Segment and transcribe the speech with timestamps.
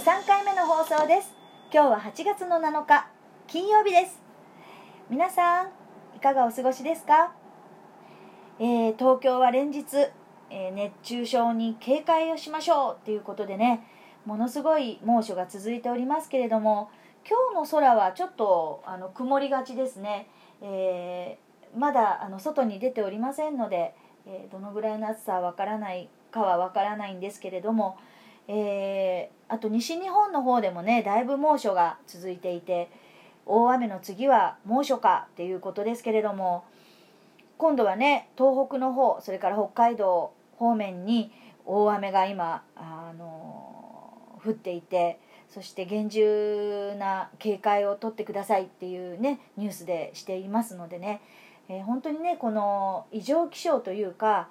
[0.00, 1.34] 23回目の放送です。
[1.70, 3.10] 今日は8月の7日
[3.46, 4.18] 金曜日です。
[5.10, 5.66] 皆さん
[6.16, 7.34] いかがお過ごしですか、
[8.58, 9.84] えー、東京は連日、
[10.48, 13.86] えー、熱中症に警戒をしましょうということでね
[14.24, 16.90] ものすごい猛暑が続いておりますけれども
[17.28, 20.30] 今日の空はちょっとあの曇りがちですね、
[20.62, 23.94] えー、まだあの外に出ておりませんので、
[24.26, 27.98] えどのぐらいの暑さはわからないかはわからないんですけれども、
[28.52, 32.90] えー、あと西日本の方でもねだいぶ猛暑が続いていて
[33.46, 36.64] 大雨の次は猛暑かっていうことですけれども
[37.58, 41.30] 今度はね東北の方それから北海道方面に
[41.64, 51.20] 大雨が今あの降っていてそして厳重な警戒をとってくださいっていうねニュースでしていますのでね、
[51.68, 54.48] えー、本当にねこの異常気象というか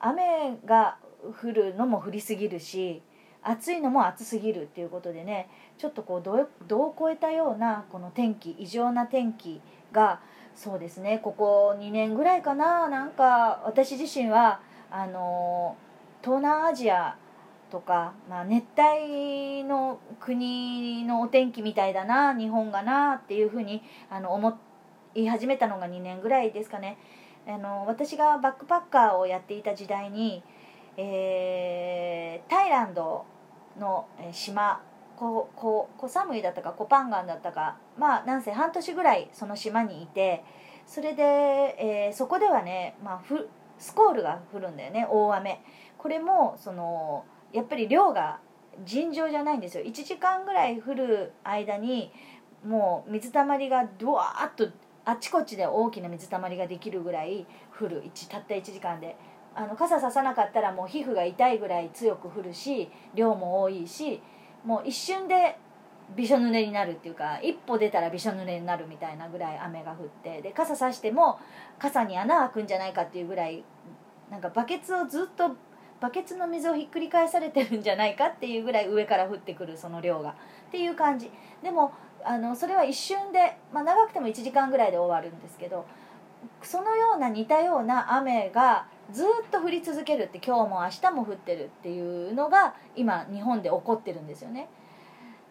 [0.00, 0.98] 雨が
[1.42, 3.00] 降るのも降りすぎるし
[3.42, 9.60] 暑いのも暑すぎるっていうことでねちょっとこう度を超えたようなこの天気異常な天気
[9.92, 10.20] が
[10.54, 15.76] そうですねここ2年ぐらいかななんか私自身はあの
[16.22, 17.16] 東南アジア
[17.70, 24.58] とか、まあ、熱帯の国のお天気みたいだな日本がなっていうふうにあの思
[25.14, 26.98] い始めたのが2年ぐらいですかね。
[27.46, 30.42] あの私がバックパッカーをやっていた時代に
[31.00, 33.24] えー、タイランド
[33.78, 34.82] の島
[35.16, 40.44] コココサムイだったかコパンガンだったかまあなんせ半年ぐらいその島にいて
[40.86, 45.62] それで、えー、そこではね、まあ、ふスコールが降るんだよね大雨。
[45.98, 48.40] これもそのやっぱり量が
[48.84, 49.84] 尋常じゃないんですよ。
[49.84, 52.10] 1時間ぐらい降る間に
[52.66, 54.72] もう水たまりがドワーッと
[55.04, 57.46] あちこちで大きな水たまりができるぐらい
[57.78, 58.02] 降る。
[58.28, 59.16] たった1時間で。
[59.58, 64.22] あの傘ささなかったらもう皮膚が痛いぐらい強く降るし量も多いし
[64.64, 65.58] もう一瞬で
[66.14, 71.40] びしょ濡れになるっていうか一歩出たらびしょ濡れになるみたいなぐらい雨が降ってで傘さしても
[71.80, 73.64] 傘に穴開くんじゃないかっていうぐらい
[74.30, 75.56] なんかバケツをずっと
[76.00, 80.30] バケツの水をひっくり返されてるんじゃないかっていうぐらい上から降ってくるその量が。
[80.68, 81.30] っていう感じ。
[81.62, 81.92] でも
[82.24, 85.86] あのそれは一瞬で、まあ、長くても1時間ぐらいで終わるんですけど
[86.62, 94.68] そのような似たような雨がずっと降り続けるって今日も明日も降ってるっていうのが今日本で起こってるんですよね。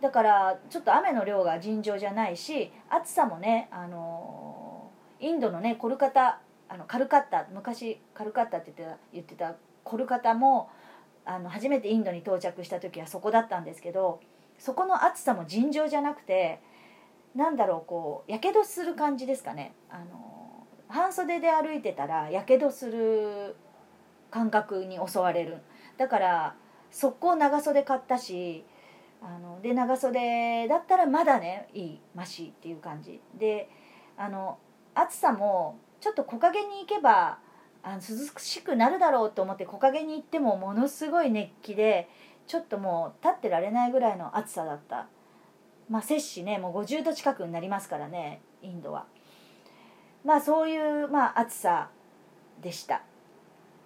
[0.02, 6.40] だからちょっと雨の量が尋常じゃないし暑さもねあのインドのねコルカタ
[6.70, 10.70] あのカルカッタ昔カルカッタって言ってた言ってたコルカタも
[11.26, 14.20] あの初めてインドに到着した時はそこだったんですけど
[14.60, 16.60] そこの暑さも尋常じゃなくて
[17.36, 19.74] なんだろうこうやけどする感じですかね。
[19.90, 20.37] あの
[20.90, 23.56] 半袖で歩いてたらやけどする
[24.32, 25.58] 感覚に襲われる。
[25.98, 26.56] だから
[26.92, 28.64] 速攻長袖買ったし
[29.22, 33.20] あので長袖だったらまだねいいマシっていう感じ。
[33.38, 33.70] で
[34.18, 34.58] あの
[34.96, 37.40] 暑さもちょっと木陰に行けば
[37.84, 38.02] あの涼
[38.40, 42.10] しくなるだろうと思って木陰に行ってもものすごい熱気で
[42.48, 45.08] ちょっともう立ってられないぐらいの暑さだった。
[45.90, 49.06] まあ摂氏ねもう50度近くになりますからねインドは。
[50.24, 51.90] まあそういう、まあ、暑さ
[52.62, 53.02] でした。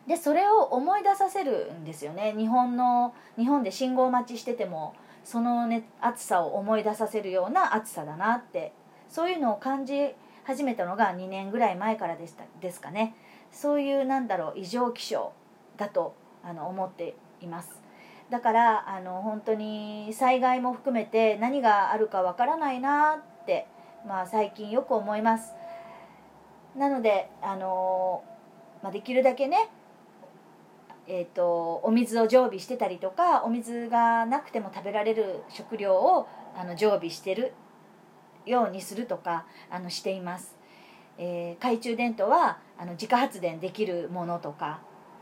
[0.08, 2.34] でそれを思い出させるんですよね。
[2.36, 8.74] 日本の日本で信号待ちしててもその、ね、暑さを思い出させるような暑さだなって。
[9.12, 10.16] そういうのを感じ
[10.46, 13.14] 始めたのが2年ぐらい前からでしたですかね。
[13.52, 15.34] そういうなんだろう異常気象
[15.76, 17.70] だとあの思っています。
[18.30, 23.68] だからあの本当に災害も含めて何があるかわからないなって、
[24.08, 25.54] まあ、最近よく思います。
[26.76, 28.24] なので、あの
[28.82, 29.70] まあ、できるだけね、
[31.08, 37.54] えーと、お水を常備してたりとかお水がなくても食べられる食料をあの常備してる
[38.46, 40.56] ようにするとかあのしています、
[41.18, 44.82] えー、懐中電灯はあの自家発電できるものとか、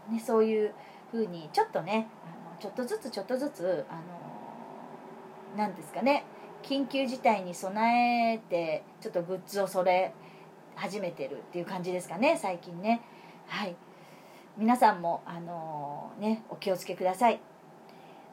[0.09, 0.73] ね、そういう
[1.11, 3.95] ふうにちょっとねあのちょっとずつちょっとずつあ
[5.55, 6.23] のなんですかね
[6.63, 10.13] 緊急事態に備えてちょっとグッズをそれ
[10.79, 13.01] 始めてるっていう感じですかね最近ね。
[13.47, 13.75] はい。
[14.57, 17.41] 皆さんもあのー、ねお気をつけください。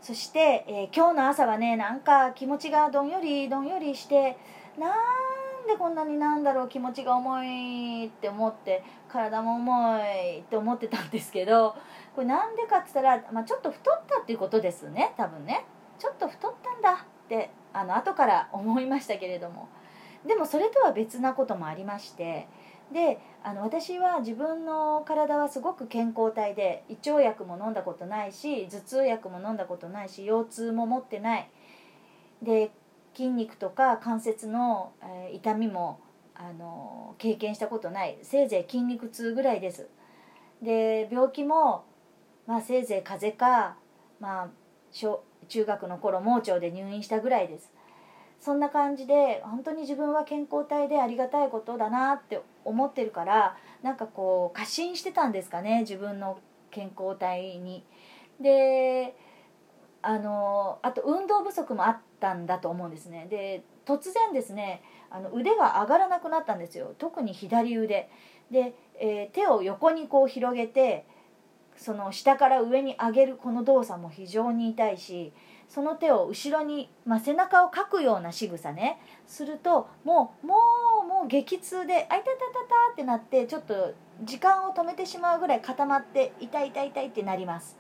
[0.00, 4.36] そして、えー、今日の朝はねなんか気持ちがどんよりどんよりして
[4.78, 11.74] なんでこんなになんだろう気持ちが重いって思って体も重いって思ってたんですけど
[12.14, 15.64] これなんでかって言ったら、まあ、ちょっと太ったっていうことですね多分ね。
[15.98, 19.68] ちょっと太ったんだってあの後から思いましたけれども。
[20.26, 22.48] でもそれとは別なこともありまして
[22.92, 31.50] であの私は自分の体はすごく健康体で胃腸薬も飲んだことないし頭痛薬も飲んだことないし腰痛も持ってない。
[32.42, 32.70] で
[33.14, 36.00] 筋肉とか関節の、え痛みも
[36.34, 38.18] あの経験したことない。
[38.22, 39.88] せいぜい筋肉痛ぐらいです。
[40.60, 41.86] で病気も、
[42.46, 43.76] まあ、せいぜい風邪か、
[44.20, 44.48] まあ、
[44.90, 47.72] 小中学の頃盲腸で入院したぐらいです。
[48.40, 56.38] そんな感じで本当に自分は健康体でありがたいことだなって思ってるからなんかこう過信してたんですかね自分の
[56.70, 57.84] 健康体に。
[58.40, 59.16] で
[60.02, 63.26] あのあと運動不足もあったんだと思うんですね。
[63.28, 66.94] で突然ですねあの腕が上がらなくなったんですよ。
[66.98, 68.08] 特に左腕。
[68.50, 71.04] で、えー手を横にこう広げて
[71.76, 75.32] その下から上に上げるこの動作も非常に痛いし
[75.68, 79.00] その手を後ろに、まあ、背中をかくような仕草ね。
[79.26, 80.54] するともうも
[81.04, 87.76] うもう激痛で「あいたたたた」ってなってちょっと時間を止めてしまうぐらい固まって「痛い痛い痛い」ってなります。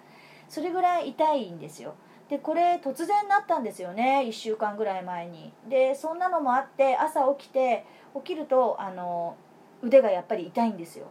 [0.48, 1.94] それぐらい痛いんですよ。
[2.28, 4.24] でこれ突然なったんですよね。
[4.26, 5.52] 1週間ぐらい前に。
[5.68, 7.84] でそんなのもあって朝起きて
[8.14, 9.36] 起きるとあの
[9.82, 11.06] 腕がやっぱり痛いんですよ。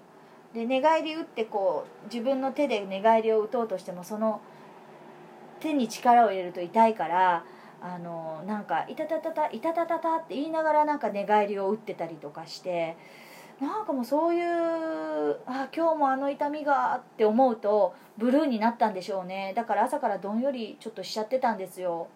[0.54, 4.42] で寝返り打ってこう自分の手で寝返りを打とうとしてもその
[5.66, 7.44] 手に力を入れると痛いから
[7.82, 12.96] あのなんか「いたたたたいたたたた」って言いながらなんか寝返りを打ってたりとかして
[13.60, 19.54] なんかもうそういうあ今日もあの痛みがって思うとブルーになったんでしょうね。
[19.56, 22.08] だから朝からどんよりちょっとしちゃってたんですよ。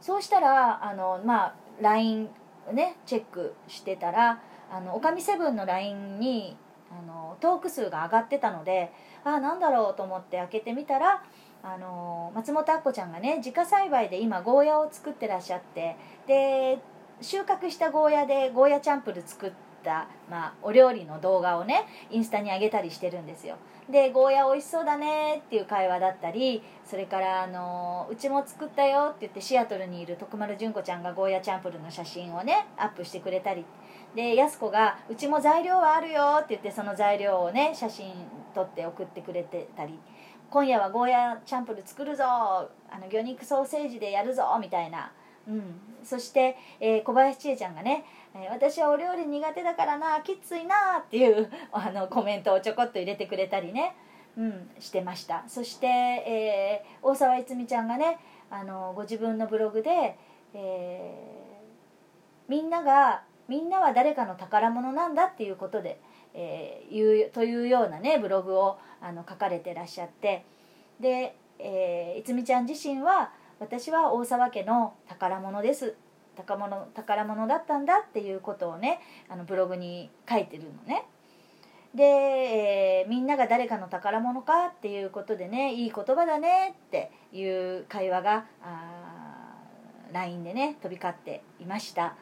[0.00, 2.28] そうしたらあのまあ LINE
[2.72, 4.40] ねチェックしてたら
[4.70, 6.56] あのおかみセブンの LINE に
[6.90, 8.92] あのトーク数が上がってたので
[9.24, 11.22] あなんだろうと思って開けてみたら
[11.62, 16.78] あの松本明子ちゃんがね自家栽培で今ゴーヤを作ってらっしゃってで
[17.20, 19.52] 収穫したゴーヤでゴーヤチャンプル作っ
[19.84, 23.56] た、まあ、お料理の動画をねインスタに上げたりしてるんですよ。
[23.88, 33.64] でゴーヤ美味しそうだねっていう会話だったりそれからあのうちも作ったよって言ってシアトルにいる徳丸純子ちゃんがゴーヤチャンプルの写真をねアップしてくれたり。
[34.14, 38.12] でやす子が「うちも材料はあるよ」って言ってその材料をね写真
[38.54, 39.98] 撮って送ってくれてたり
[40.52, 42.24] 「今夜はゴーヤチャンプル作るぞ。
[42.24, 42.68] あ
[43.00, 45.10] の魚肉ソーセージでやるぞ」みたいな、
[45.48, 48.04] うん、そして、えー小林千恵ちゃんがね
[48.34, 50.20] えー私はお料理苦手だからな。
[50.20, 53.96] きついなっていう あのコメントをちょこっと入れてくれたりね、
[54.36, 55.42] うん、してました。
[55.48, 58.18] そして、えー大沢いつみちゃんがね
[58.50, 60.18] あのご自分のブログで、
[60.52, 61.62] え
[62.48, 65.98] みんながみんなは誰かの宝物なんだっていうことで、
[66.34, 70.44] えー言うというようなねブログをあの書かれてらっしゃって
[71.00, 75.94] で、えーいつみちゃん自身は私は大沢家の宝物です。
[76.34, 81.04] 宝物宝物だったんだっていうことをねあのブログに書いてるのね。
[81.94, 89.54] で、えーみんなが誰かの宝物かっていうことでねいい言葉だねっていう会話があ
[90.12, 92.16] LINE でね飛び交っていました。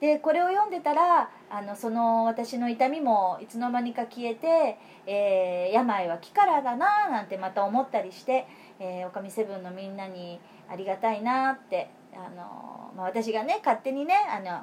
[0.00, 8.46] でこれを読んでたらあのその私の痛みもいつの間にか消えて、えー病は気からだななんてまた思ったりして、
[8.78, 10.38] えーおかみセブンのみんなに
[10.70, 14.62] ありがたいなってあの、まあ、私がね勝手にねあの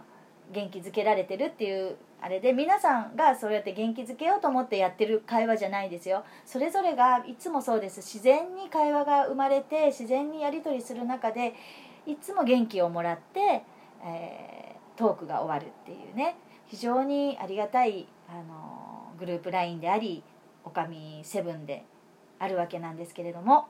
[0.53, 6.23] 元気づけられてるっていうあれで皆さんがそうやって元気づけようと思ってやってる会話じゃないですよ。
[6.45, 7.97] それぞれがいつもそうです。
[7.97, 11.53] 自然に会話が生まれて自然にやり取りする中で
[12.05, 13.63] いつも元気をもらって、
[14.03, 16.35] えートークが終わるっていうね。
[16.67, 20.23] 非常にありがたいあのグループ LINE であり
[20.63, 21.85] おかみセブンで
[22.39, 23.67] あるわけなんですけれども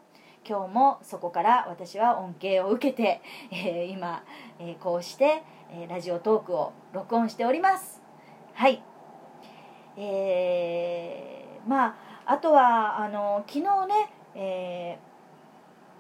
[0.48, 4.24] 今日もそこから私は恩恵を受けて、えー今、
[4.60, 8.02] えーこうして、えーラジオトークを録音しております。
[8.54, 8.84] はい。
[9.98, 11.96] えーまあ
[12.28, 15.16] あとはあの昨日ね、えー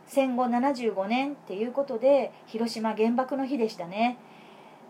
[0.07, 4.19] 戦後75年っていうことで広島原爆の日でしたね。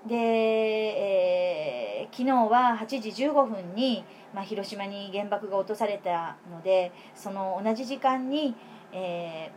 [0.07, 8.55] で、えー昨日は8時15分に、まあ、広島に原爆が落とされたのでその同じ時間に、
[8.93, 9.51] え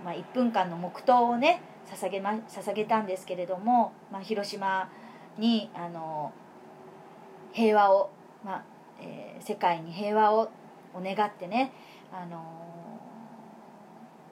[0.00, 4.88] ーまあ、1分間の黙祷をね捧げ,、ま、捧げたんですけれども、まあ、広島
[5.36, 6.32] にあの
[7.52, 8.10] 平和を、
[8.44, 8.64] まあ
[9.00, 10.50] えー世界に平和を
[10.94, 11.72] を願ってね
[12.12, 12.42] あの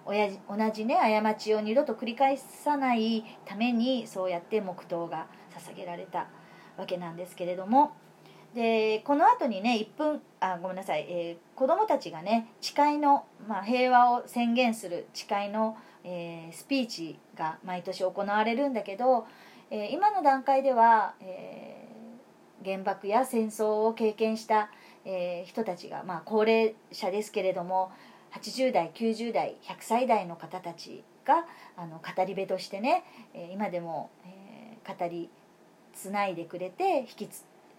[0.07, 6.29] 親同じね過ちを二度と繰り返さないためにそうやって黙祷が捧げられた
[6.77, 7.93] わけなんですけれども。
[8.55, 19.27] でこの後にね1分あごめんなさい、えー子どもたちがね誓いの、まあ、平和を宣言する誓いの、えースピーチが毎年行われるんだけど、
[19.71, 21.89] えー今の段階では、え
[22.65, 24.71] 原爆や戦争を経験した、
[25.05, 27.93] え人たちが、まあ、高齢者ですけれども
[28.41, 33.05] 80代90代100歳代の方たちがあの語り部としてね、
[33.53, 35.31] 今でも、え語り
[35.95, 37.29] つないでくれて引き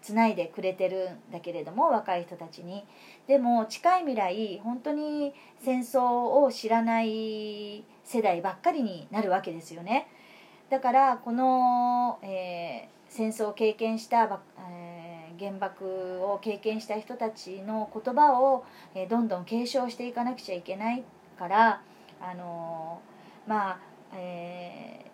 [0.02, 2.84] つないでくれてるんだけれども若い人たちに。
[3.26, 10.08] でも近い未来本当に戦争を知らない世代ばっかりになるわけですよね。
[10.70, 14.85] だからこの、えー、戦争を経験した、えー、
[15.38, 15.84] 原爆
[16.24, 18.64] を経験した人たちの言葉を、
[18.94, 21.04] え、どんどん継承していかなくちゃいけない
[21.38, 21.82] から
[22.20, 23.00] あの
[23.46, 23.78] まあ、
[24.14, 25.10] え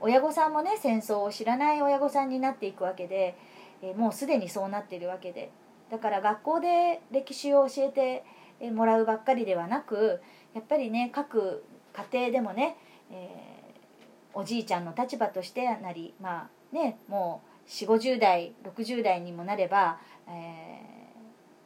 [0.00, 3.36] 親御さんもね戦争を知らない親御さんになっていくわけで、
[3.82, 5.50] えもうすでにそうなっているわけで。
[5.90, 7.88] だから学校で歴史を教え
[8.60, 10.20] てもらうばっかりではなく
[10.54, 12.76] やっぱりね各家庭でもね、
[13.10, 13.50] え
[14.32, 20.30] おじいちゃんの立場としてなりまあねもう4 5 0代60代にもなれば、え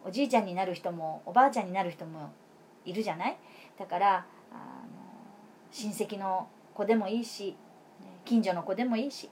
[0.04, 2.30] ー、おじいちゃんになる人もおばあちゃんになる人も
[2.84, 3.37] いるじゃない？
[3.78, 4.61] だからあの
[5.73, 7.56] 親戚の子でもいいし
[8.26, 9.30] 近所の子でもいいし、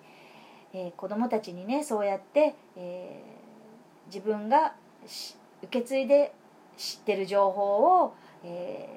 [0.72, 4.74] えー、子供たちにねそうやって、えー、自分が
[5.62, 6.32] 受け継いで
[6.78, 8.14] 知ってる情報を、
[8.44, 8.88] え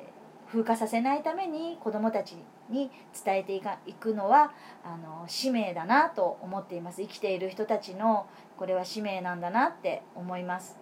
[0.48, 2.36] ー、風化させないために子供たち
[2.70, 2.90] に
[3.26, 4.52] 伝えていかいくのは
[4.84, 7.02] あの使命だなと思っています。
[7.02, 10.78] 生きている人たちのこれは使命なんだなって思います。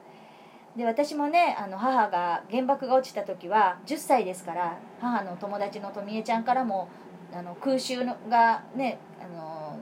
[0.75, 6.89] で私もねあの母が原爆が落ちた時は10歳ですから母の友達の富江ちゃんからも
[7.31, 9.77] あの空襲がねあの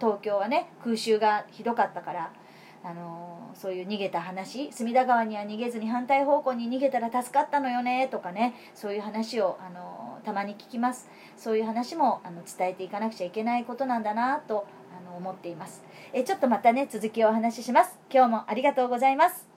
[0.00, 2.32] 東京はね空襲がひどかったから
[2.84, 11.08] あのそういう逃げた話隅田川には逃げずに反対方向に逃げたら助かったのよねとかねそういう話をあのたまに聞きます。
[11.36, 15.82] そういう話もあの伝えていかなくちゃいけないことなんだなとあの思っています。
[16.12, 17.98] えちょっとまたね続きをお話しします。
[18.10, 19.46] 今日もありがとうございます。